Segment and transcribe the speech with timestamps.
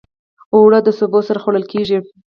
[0.55, 1.97] اوړه د سبو سره خوړل کېږي